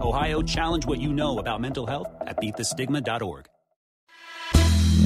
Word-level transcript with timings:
Ohio, 0.00 0.42
challenge 0.42 0.86
what 0.86 1.00
you 1.00 1.12
know 1.12 1.38
about 1.38 1.60
mental 1.60 1.86
health 1.86 2.08
at 2.22 2.36
beatthestigma.org. 2.38 3.48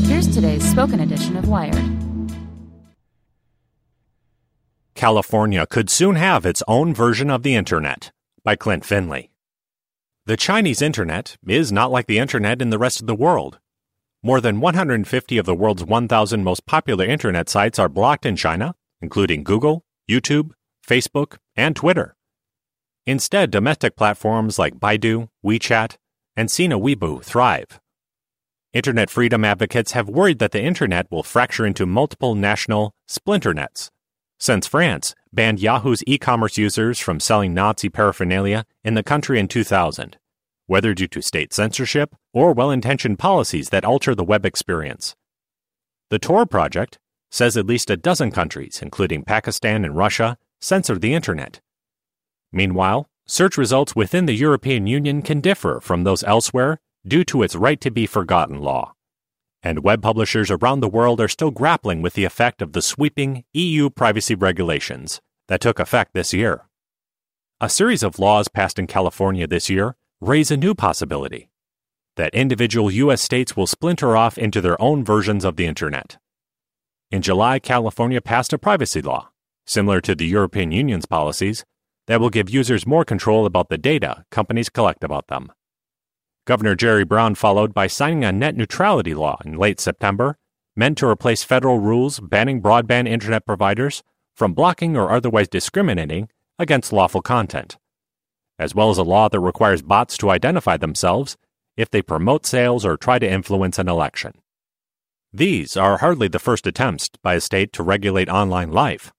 Here's 0.04 0.28
today's 0.28 0.68
spoken 0.68 1.00
edition 1.00 1.36
of 1.36 1.48
Wired. 1.48 1.82
California 4.94 5.66
could 5.66 5.90
soon 5.90 6.16
have 6.16 6.46
its 6.46 6.62
own 6.66 6.94
version 6.94 7.28
of 7.30 7.42
the 7.42 7.54
Internet 7.54 8.12
by 8.42 8.56
Klint 8.56 8.84
Finley. 8.84 9.30
The 10.24 10.36
Chinese 10.36 10.80
Internet 10.80 11.36
is 11.46 11.70
not 11.70 11.92
like 11.92 12.06
the 12.06 12.18
Internet 12.18 12.62
in 12.62 12.70
the 12.70 12.78
rest 12.78 13.00
of 13.00 13.06
the 13.06 13.14
world. 13.14 13.58
More 14.22 14.40
than 14.40 14.58
150 14.58 15.38
of 15.38 15.46
the 15.46 15.54
world's 15.54 15.84
1,000 15.84 16.42
most 16.42 16.66
popular 16.66 17.04
Internet 17.04 17.48
sites 17.48 17.78
are 17.78 17.88
blocked 17.88 18.26
in 18.26 18.34
China, 18.34 18.74
including 19.00 19.44
Google, 19.44 19.84
YouTube, 20.10 20.50
Facebook, 20.84 21.36
and 21.54 21.76
Twitter. 21.76 22.15
Instead, 23.06 23.52
domestic 23.52 23.94
platforms 23.96 24.58
like 24.58 24.80
Baidu, 24.80 25.28
WeChat, 25.44 25.96
and 26.36 26.50
Sina 26.50 26.78
Weibo 26.78 27.22
thrive. 27.22 27.80
Internet 28.72 29.08
freedom 29.10 29.44
advocates 29.44 29.92
have 29.92 30.08
worried 30.08 30.40
that 30.40 30.50
the 30.50 30.62
Internet 30.62 31.06
will 31.10 31.22
fracture 31.22 31.64
into 31.64 31.86
multiple 31.86 32.34
national 32.34 32.92
splinter 33.06 33.54
nets. 33.54 33.90
since 34.38 34.66
France 34.66 35.14
banned 35.32 35.60
Yahoo's 35.60 36.02
e 36.06 36.18
commerce 36.18 36.58
users 36.58 36.98
from 36.98 37.20
selling 37.20 37.54
Nazi 37.54 37.88
paraphernalia 37.88 38.66
in 38.84 38.94
the 38.94 39.02
country 39.02 39.38
in 39.38 39.48
2000, 39.48 40.18
whether 40.66 40.92
due 40.94 41.08
to 41.08 41.22
state 41.22 41.54
censorship 41.54 42.14
or 42.34 42.52
well 42.52 42.70
intentioned 42.70 43.18
policies 43.18 43.70
that 43.70 43.84
alter 43.84 44.14
the 44.14 44.24
web 44.24 44.44
experience. 44.44 45.16
The 46.10 46.18
Tor 46.18 46.44
project 46.44 46.98
says 47.30 47.56
at 47.56 47.66
least 47.66 47.90
a 47.90 47.96
dozen 47.96 48.30
countries, 48.30 48.80
including 48.82 49.24
Pakistan 49.24 49.84
and 49.84 49.96
Russia, 49.96 50.38
censor 50.60 50.98
the 50.98 51.14
Internet. 51.14 51.60
Meanwhile, 52.52 53.08
search 53.26 53.56
results 53.56 53.96
within 53.96 54.26
the 54.26 54.34
European 54.34 54.86
Union 54.86 55.22
can 55.22 55.40
differ 55.40 55.80
from 55.80 56.04
those 56.04 56.24
elsewhere 56.24 56.78
due 57.06 57.24
to 57.24 57.42
its 57.42 57.54
right 57.54 57.80
to 57.80 57.90
be 57.90 58.06
forgotten 58.06 58.60
law 58.60 58.92
and 59.66 59.82
web 59.82 60.00
publishers 60.00 60.48
around 60.48 60.78
the 60.78 60.88
world 60.88 61.20
are 61.20 61.26
still 61.26 61.50
grappling 61.50 62.00
with 62.00 62.14
the 62.14 62.24
effect 62.24 62.62
of 62.62 62.72
the 62.72 62.80
sweeping 62.80 63.42
EU 63.52 63.90
privacy 63.90 64.34
regulations 64.34 65.20
that 65.48 65.60
took 65.60 65.80
effect 65.80 66.14
this 66.14 66.32
year. 66.32 66.66
A 67.60 67.68
series 67.68 68.04
of 68.04 68.20
laws 68.20 68.46
passed 68.46 68.78
in 68.78 68.86
California 68.86 69.44
this 69.48 69.68
year 69.68 69.96
raise 70.20 70.52
a 70.52 70.56
new 70.56 70.72
possibility 70.72 71.48
that 72.14 72.32
individual 72.32 72.92
U.S. 72.92 73.20
states 73.20 73.56
will 73.56 73.66
splinter 73.66 74.16
off 74.16 74.38
into 74.38 74.60
their 74.60 74.80
own 74.80 75.04
versions 75.04 75.44
of 75.44 75.56
the 75.56 75.66
Internet. 75.66 76.16
In 77.10 77.20
July, 77.20 77.58
California 77.58 78.20
passed 78.20 78.52
a 78.52 78.58
privacy 78.58 79.02
law, 79.02 79.30
similar 79.66 80.00
to 80.00 80.14
the 80.14 80.26
European 80.26 80.70
Union's 80.70 81.06
policies, 81.06 81.64
that 82.06 82.20
will 82.20 82.30
give 82.30 82.50
users 82.50 82.86
more 82.86 83.04
control 83.04 83.46
about 83.46 83.68
the 83.68 83.78
data 83.78 84.24
companies 84.30 84.68
collect 84.68 85.02
about 85.02 85.26
them. 85.28 85.52
Governor 86.46 86.76
Jerry 86.76 87.04
Brown 87.04 87.34
followed 87.34 87.74
by 87.74 87.88
signing 87.88 88.24
a 88.24 88.32
net 88.32 88.56
neutrality 88.56 89.14
law 89.14 89.38
in 89.44 89.58
late 89.58 89.80
September, 89.80 90.38
meant 90.76 90.98
to 90.98 91.08
replace 91.08 91.42
federal 91.42 91.80
rules 91.80 92.20
banning 92.20 92.62
broadband 92.62 93.08
internet 93.08 93.44
providers 93.44 94.04
from 94.34 94.52
blocking 94.52 94.96
or 94.96 95.10
otherwise 95.10 95.48
discriminating 95.48 96.28
against 96.58 96.92
lawful 96.92 97.22
content, 97.22 97.78
as 98.58 98.74
well 98.74 98.90
as 98.90 98.98
a 98.98 99.02
law 99.02 99.28
that 99.28 99.40
requires 99.40 99.82
bots 99.82 100.16
to 100.18 100.30
identify 100.30 100.76
themselves 100.76 101.36
if 101.76 101.90
they 101.90 102.02
promote 102.02 102.46
sales 102.46 102.84
or 102.84 102.96
try 102.96 103.18
to 103.18 103.28
influence 103.28 103.78
an 103.78 103.88
election. 103.88 104.32
These 105.32 105.76
are 105.76 105.98
hardly 105.98 106.28
the 106.28 106.38
first 106.38 106.66
attempts 106.66 107.10
by 107.22 107.34
a 107.34 107.40
state 107.40 107.72
to 107.74 107.82
regulate 107.82 108.28
online 108.28 108.70
life. 108.70 109.12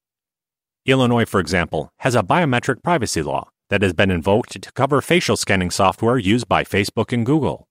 Illinois, 0.88 1.26
for 1.26 1.42
example, 1.42 1.92
has 2.00 2.16
a 2.16 2.24
biometric 2.24 2.82
privacy 2.82 3.22
law 3.22 3.50
that 3.70 3.82
has 3.82 3.92
been 3.92 4.10
invoked 4.10 4.62
to 4.62 4.72
cover 4.72 5.02
facial 5.02 5.36
scanning 5.36 5.70
software 5.70 6.18
used 6.18 6.48
by 6.48 6.64
Facebook 6.64 7.12
and 7.12 7.26
Google. 7.26 7.68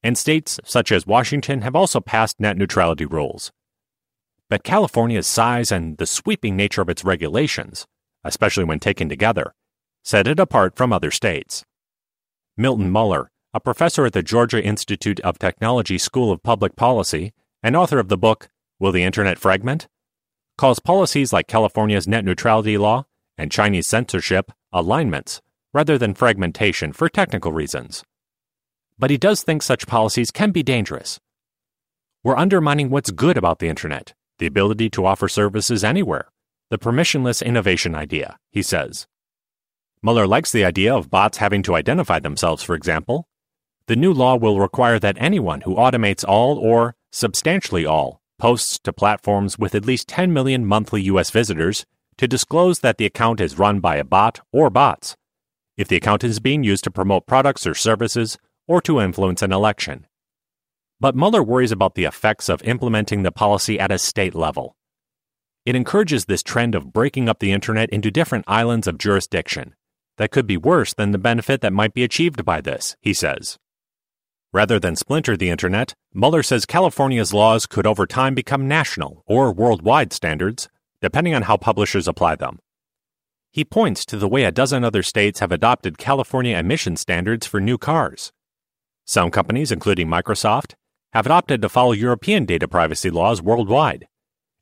And 0.00 0.16
states 0.16 0.60
such 0.64 0.92
as 0.92 1.08
Washington 1.08 1.62
have 1.62 1.74
also 1.74 2.00
passed 2.00 2.38
net 2.38 2.56
neutrality 2.56 3.04
rules. 3.04 3.50
But 4.48 4.62
California's 4.62 5.26
size 5.26 5.72
and 5.72 5.98
the 5.98 6.06
sweeping 6.06 6.54
nature 6.54 6.82
of 6.82 6.88
its 6.88 7.04
regulations, 7.04 7.84
especially 8.22 8.62
when 8.62 8.78
taken 8.78 9.08
together, 9.08 9.52
set 10.04 10.28
it 10.28 10.38
apart 10.38 10.76
from 10.76 10.92
other 10.92 11.10
states. 11.10 11.64
Milton 12.56 12.92
Mueller, 12.92 13.28
a 13.52 13.58
professor 13.58 14.06
at 14.06 14.12
the 14.12 14.22
Georgia 14.22 14.62
Institute 14.62 15.18
of 15.20 15.40
Technology 15.40 15.98
School 15.98 16.30
of 16.30 16.44
Public 16.44 16.76
Policy 16.76 17.32
and 17.60 17.74
author 17.74 17.98
of 17.98 18.08
the 18.08 18.16
book 18.16 18.48
Will 18.78 18.92
the 18.92 19.02
Internet 19.02 19.38
Fragment? 19.38 19.88
Calls 20.58 20.80
policies 20.80 21.34
like 21.34 21.48
California's 21.48 22.08
net 22.08 22.24
neutrality 22.24 22.78
law 22.78 23.04
and 23.36 23.52
Chinese 23.52 23.86
censorship 23.86 24.50
alignments 24.72 25.42
rather 25.74 25.98
than 25.98 26.14
fragmentation 26.14 26.94
for 26.94 27.10
technical 27.10 27.52
reasons. 27.52 28.02
But 28.98 29.10
he 29.10 29.18
does 29.18 29.42
think 29.42 29.62
such 29.62 29.86
policies 29.86 30.30
can 30.30 30.52
be 30.52 30.62
dangerous. 30.62 31.20
We're 32.24 32.38
undermining 32.38 32.88
what's 32.88 33.10
good 33.10 33.36
about 33.36 33.58
the 33.58 33.68
Internet, 33.68 34.14
the 34.38 34.46
ability 34.46 34.88
to 34.90 35.04
offer 35.04 35.28
services 35.28 35.84
anywhere, 35.84 36.28
the 36.70 36.78
permissionless 36.78 37.44
innovation 37.44 37.94
idea, 37.94 38.38
he 38.50 38.62
says. 38.62 39.06
Mueller 40.02 40.26
likes 40.26 40.52
the 40.52 40.64
idea 40.64 40.94
of 40.94 41.10
bots 41.10 41.36
having 41.36 41.62
to 41.64 41.74
identify 41.74 42.18
themselves, 42.18 42.62
for 42.62 42.74
example. 42.74 43.28
The 43.88 43.96
new 43.96 44.12
law 44.14 44.36
will 44.36 44.58
require 44.58 44.98
that 45.00 45.18
anyone 45.20 45.60
who 45.60 45.74
automates 45.74 46.24
all 46.26 46.56
or 46.56 46.96
substantially 47.12 47.84
all 47.84 48.22
posts 48.38 48.78
to 48.80 48.92
platforms 48.92 49.58
with 49.58 49.74
at 49.74 49.84
least 49.84 50.08
10 50.08 50.32
million 50.32 50.64
monthly 50.64 51.02
U.S. 51.02 51.30
visitors 51.30 51.86
to 52.18 52.28
disclose 52.28 52.80
that 52.80 52.98
the 52.98 53.06
account 53.06 53.40
is 53.40 53.58
run 53.58 53.80
by 53.80 53.96
a 53.96 54.04
bot 54.04 54.40
or 54.52 54.70
bots, 54.70 55.16
if 55.76 55.88
the 55.88 55.96
account 55.96 56.24
is 56.24 56.40
being 56.40 56.64
used 56.64 56.84
to 56.84 56.90
promote 56.90 57.26
products 57.26 57.66
or 57.66 57.74
services 57.74 58.38
or 58.66 58.80
to 58.80 59.00
influence 59.00 59.42
an 59.42 59.52
election. 59.52 60.06
But 60.98 61.14
Mueller 61.14 61.42
worries 61.42 61.72
about 61.72 61.94
the 61.94 62.04
effects 62.04 62.48
of 62.48 62.62
implementing 62.62 63.22
the 63.22 63.32
policy 63.32 63.78
at 63.78 63.92
a 63.92 63.98
state 63.98 64.34
level. 64.34 64.76
It 65.66 65.76
encourages 65.76 66.24
this 66.24 66.42
trend 66.42 66.74
of 66.74 66.92
breaking 66.92 67.28
up 67.28 67.40
the 67.40 67.52
internet 67.52 67.90
into 67.90 68.10
different 68.10 68.44
islands 68.46 68.86
of 68.86 68.98
jurisdiction 68.98 69.74
that 70.16 70.30
could 70.30 70.46
be 70.46 70.56
worse 70.56 70.94
than 70.94 71.10
the 71.10 71.18
benefit 71.18 71.60
that 71.60 71.72
might 71.72 71.92
be 71.92 72.04
achieved 72.04 72.44
by 72.44 72.60
this, 72.60 72.96
he 73.00 73.12
says. 73.12 73.58
Rather 74.56 74.80
than 74.80 74.96
splinter 74.96 75.36
the 75.36 75.50
internet, 75.50 75.92
Mueller 76.14 76.42
says 76.42 76.64
California's 76.64 77.34
laws 77.34 77.66
could 77.66 77.86
over 77.86 78.06
time 78.06 78.34
become 78.34 78.66
national 78.66 79.22
or 79.26 79.52
worldwide 79.52 80.14
standards 80.14 80.70
depending 81.02 81.34
on 81.34 81.42
how 81.42 81.58
publishers 81.58 82.08
apply 82.08 82.36
them. 82.36 82.58
He 83.50 83.66
points 83.66 84.06
to 84.06 84.16
the 84.16 84.26
way 84.26 84.44
a 84.44 84.50
dozen 84.50 84.82
other 84.82 85.02
states 85.02 85.40
have 85.40 85.52
adopted 85.52 85.98
California 85.98 86.56
emission 86.56 86.96
standards 86.96 87.46
for 87.46 87.60
new 87.60 87.76
cars. 87.76 88.32
Some 89.04 89.30
companies, 89.30 89.70
including 89.70 90.08
Microsoft, 90.08 90.72
have 91.12 91.26
opted 91.26 91.60
to 91.60 91.68
follow 91.68 91.92
European 91.92 92.46
data 92.46 92.66
privacy 92.66 93.10
laws 93.10 93.42
worldwide 93.42 94.06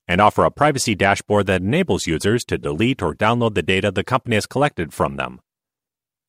and 0.08 0.20
offer 0.20 0.42
a 0.44 0.50
privacy 0.50 0.96
dashboard 0.96 1.46
that 1.46 1.62
enables 1.62 2.08
users 2.08 2.44
to 2.46 2.58
delete 2.58 3.00
or 3.00 3.14
download 3.14 3.54
the 3.54 3.62
data 3.62 3.92
the 3.92 4.02
company 4.02 4.34
has 4.34 4.46
collected 4.46 4.92
from 4.92 5.14
them. 5.14 5.38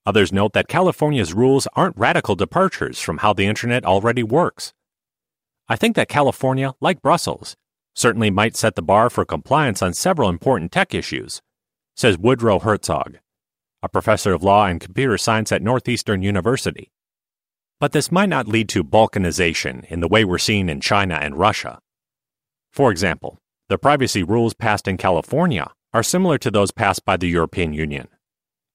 Others 0.05 0.31
note 0.31 0.53
that 0.53 0.67
California's 0.67 1.33
rules 1.33 1.67
aren't 1.73 1.97
radical 1.97 2.35
departures 2.35 2.99
from 2.99 3.19
how 3.19 3.33
the 3.33 3.47
Internet 3.47 3.85
already 3.85 4.21
works. 4.21 4.73
I 5.67 5.75
think 5.75 5.95
that 5.95 6.09
California, 6.09 6.73
like 6.79 7.01
Brussels, 7.01 7.55
certainly 7.95 8.29
might 8.29 8.55
set 8.55 8.75
the 8.75 8.83
bar 8.83 9.09
for 9.09 9.25
compliance 9.25 9.81
on 9.81 9.93
several 9.93 10.29
important 10.29 10.71
tech 10.71 10.93
issues, 10.93 11.41
says 11.95 12.19
Woodrow 12.19 12.59
Hartzog, 12.59 13.15
a 13.81 13.89
professor 13.89 14.33
of 14.33 14.43
law 14.43 14.67
and 14.67 14.79
computer 14.79 15.17
science 15.17 15.51
at 15.51 15.63
Northeastern 15.63 16.21
University. 16.21 16.91
But 17.79 17.91
this 17.91 18.11
might 18.11 18.29
not 18.29 18.47
lead 18.47 18.69
to 18.69 18.83
balkanization 18.83 19.85
in 19.85 20.01
the 20.01 20.07
way 20.07 20.23
we're 20.23 20.37
seeing 20.37 20.69
in 20.69 20.81
China 20.81 21.15
and 21.15 21.39
Russia. 21.39 21.79
For 22.71 22.91
example, 22.91 23.39
the 23.69 23.79
privacy 23.79 24.21
rules 24.21 24.53
passed 24.53 24.87
in 24.87 24.97
California 24.97 25.71
are 25.93 26.03
similar 26.03 26.37
to 26.37 26.51
those 26.51 26.71
passed 26.71 27.05
by 27.05 27.17
the 27.17 27.27
European 27.27 27.73
Union. 27.73 28.07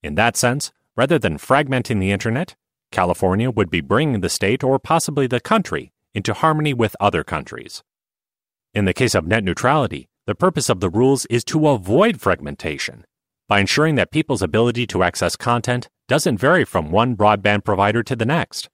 In 0.03 0.17
that 0.17 0.37
sense, 0.37 0.73
rather 1.01 1.19
than 1.19 1.39
fragmenting 1.39 1.99
the 1.99 2.11
Internet, 2.11 2.55
California 2.93 3.51
would 3.51 3.71
be 3.71 3.81
bringing 3.81 4.21
the 4.21 4.29
state 4.29 4.63
or 4.63 4.79
possibly 4.79 5.27
the 5.27 5.41
country 5.41 5.91
into 6.13 6.35
harmony 6.35 6.75
with 6.75 6.95
other 7.01 7.25
countries. 7.25 7.83
In 8.75 8.85
the 8.85 8.93
case 8.93 9.15
of 9.15 9.27
net 9.27 9.43
neutrality, 9.43 10.11
the 10.27 10.35
purpose 10.35 10.69
of 10.69 10.81
the 10.81 10.91
rules 10.91 11.25
is 11.31 11.43
to 11.45 11.69
avoid 11.69 12.21
fragmentation 12.21 13.07
by 13.49 13.61
ensuring 13.61 13.95
that 13.95 14.11
people's 14.11 14.43
ability 14.43 14.87
to 14.89 15.03
access 15.03 15.37
content 15.37 15.89
doesn't 16.07 16.37
vary 16.37 16.67
from 16.67 16.91
one 16.91 17.17
broadband 17.17 17.65
provider 17.65 18.03
to 18.03 18.15
the 18.15 18.27
next. 18.27 18.69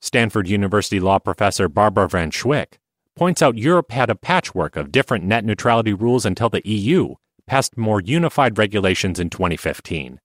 Stanford 0.00 0.48
University 0.48 0.98
law 0.98 1.20
professor 1.20 1.68
Barbara 1.68 2.08
Van 2.08 2.32
Schewick 2.32 2.80
points 3.14 3.42
out 3.42 3.56
Europe 3.56 3.92
had 3.92 4.10
a 4.10 4.16
patchwork 4.16 4.74
of 4.74 4.90
different 4.90 5.24
net 5.24 5.44
neutrality 5.44 5.92
rules 5.92 6.26
until 6.26 6.48
the 6.48 6.68
EU 6.68 7.14
passed 7.46 7.78
more 7.78 8.00
unified 8.00 8.58
regulations 8.58 9.20
in 9.20 9.30
2015. 9.30 10.18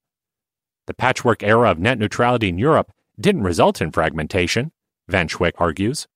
The 0.86 0.94
patchwork 0.94 1.44
era 1.44 1.72
of 1.72 1.80
net 1.80 1.98
neutrality 1.98 2.50
in 2.50 2.58
Europe 2.58 2.92
didn't 3.18 3.44
result 3.44 3.82
in 3.82 3.92
fragmentation, 3.92 4.72
Van 5.08 5.30
Schewick 5.30 5.54
argues. 5.58 6.08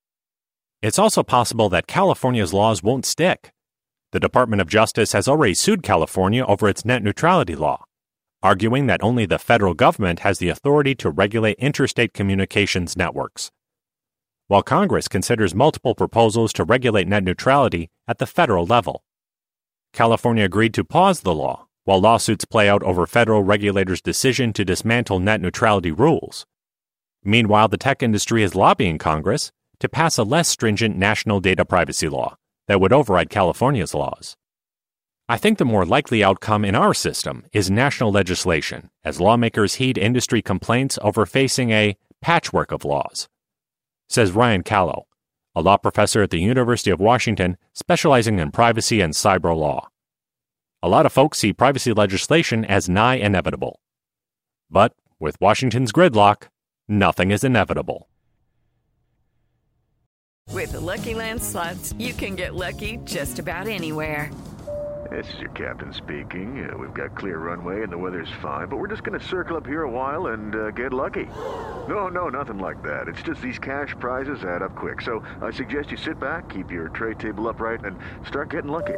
It's 0.82 1.00
also 1.00 1.24
possible 1.24 1.70
that 1.70 1.88
California's 1.88 2.54
laws 2.54 2.84
won't 2.84 3.06
stick. 3.06 3.52
The 4.12 4.20
Department 4.20 4.62
of 4.62 4.68
Justice 4.68 5.14
has 5.14 5.28
already 5.28 5.54
sued 5.54 5.84
California 5.84 6.44
over 6.46 6.68
its 6.68 6.84
net 6.84 7.02
neutrality 7.02 7.56
law, 7.56 7.86
arguing 8.44 8.88
that 8.88 9.02
only 9.02 9.26
the 9.26 9.40
federal 9.40 9.74
government 9.74 10.20
has 10.20 10.40
the 10.40 10.50
authority 10.50 10.96
to 10.96 11.10
regulate 11.10 11.58
interstate 11.60 12.14
communications 12.14 12.98
networks. 12.98 13.52
While 14.48 14.64
Congress 14.64 15.08
considers 15.08 15.56
multiple 15.56 15.96
proposals 15.96 16.52
to 16.54 16.64
regulate 16.64 17.08
net 17.08 17.24
neutrality 17.24 17.90
at 18.08 18.18
the 18.18 18.26
federal 18.26 18.66
level, 18.66 19.04
California 19.94 20.44
agreed 20.44 20.74
to 20.74 20.84
pause 20.84 21.22
the 21.22 21.34
law 21.34 21.67
while 21.88 22.02
lawsuits 22.02 22.44
play 22.44 22.68
out 22.68 22.84
over 22.84 23.08
federal 23.08 23.44
regulators' 23.44 24.02
decision 24.02 24.52
to 24.52 24.66
dismantle 24.66 25.22
net 25.22 25.40
neutrality 25.40 25.90
rules. 25.90 26.46
Meanwhile, 27.24 27.70
the 27.70 27.78
tech 27.78 28.04
industry 28.04 28.44
is 28.44 28.56
lobbying 28.56 28.98
Congress 28.98 29.54
to 29.80 29.88
pass 29.88 30.18
a 30.18 30.24
less 30.24 30.50
stringent 30.50 30.98
national 30.98 31.40
data 31.40 31.64
privacy 31.64 32.10
law 32.10 32.36
that 32.68 32.82
would 32.82 32.92
override 32.92 33.30
California's 33.30 33.94
laws. 33.94 34.36
I 35.30 35.38
think 35.38 35.60
the 35.60 35.64
more 35.64 35.86
likely 35.86 36.26
outcome 36.26 36.66
in 36.66 36.76
our 36.76 36.94
system 36.94 37.46
is 37.54 37.72
national 37.72 38.12
legislation, 38.12 38.90
as 39.06 39.22
lawmakers 39.22 39.76
heed 39.76 39.98
industry 39.98 40.42
complaints 40.42 41.00
over 41.02 41.26
facing 41.26 41.70
a 41.70 41.96
patchwork 42.22 42.74
of 42.74 42.84
laws. 42.84 43.30
Says 44.10 44.34
Ryan 44.34 44.64
Calo, 44.64 45.04
a 45.56 45.62
law 45.62 45.78
professor 45.78 46.22
at 46.22 46.32
the 46.32 46.42
University 46.42 46.92
of 46.92 47.00
Washington 47.00 47.56
specializing 47.74 48.40
in 48.40 48.52
privacy 48.52 49.00
and 49.00 49.14
cyber 49.14 49.56
law. 49.56 49.88
A 50.84 50.88
lot 50.88 51.08
of 51.08 51.12
folks 51.12 51.40
see 51.40 51.54
privacy 51.54 51.92
legislation 51.92 52.64
as 52.64 52.88
nigh 52.88 53.16
inevitable. 53.16 53.80
But 54.70 54.94
with 55.20 55.42
Washington's 55.42 55.92
gridlock, 55.92 56.50
nothing 56.88 57.32
is 57.32 57.44
inevitable. 57.44 58.08
With 60.54 60.74
the 60.74 60.80
Lucky 60.80 61.16
Land 61.16 61.42
slots, 61.42 61.96
you 61.98 62.14
can 62.14 62.36
get 62.36 62.54
lucky 62.54 63.00
just 63.06 63.40
about 63.40 63.68
anywhere. 63.68 64.32
This 65.10 65.34
is 65.34 65.40
your 65.40 65.50
captain 65.52 65.94
speaking. 65.94 66.70
Uh, 66.70 66.78
we've 66.78 66.94
got 66.94 67.18
clear 67.18 67.40
runway 67.40 67.82
and 67.82 67.92
the 67.92 67.98
weather's 67.98 68.32
fine, 68.40 68.68
but 68.68 68.78
we're 68.78 68.88
just 68.88 69.04
going 69.04 69.20
to 69.20 69.26
circle 69.26 69.58
up 69.58 69.66
here 69.66 69.82
a 69.84 69.90
while 69.90 70.28
and 70.28 70.56
uh, 70.56 70.72
get 70.72 70.94
lucky. 70.94 71.26
No, 71.88 72.08
no, 72.08 72.30
nothing 72.30 72.60
like 72.60 72.84
that. 72.84 73.08
It's 73.08 73.24
just 73.24 73.42
these 73.42 73.58
cash 73.58 73.96
prizes 74.00 74.44
add 74.44 74.62
up 74.62 74.76
quick. 74.76 75.02
So 75.02 75.24
I 75.42 75.50
suggest 75.50 75.90
you 75.90 75.98
sit 75.98 76.20
back, 76.20 76.50
keep 76.50 76.70
your 76.70 76.90
tray 76.90 77.16
table 77.16 77.48
upright, 77.48 77.84
and 77.84 77.98
start 78.28 78.50
getting 78.52 78.70
lucky. 78.72 78.98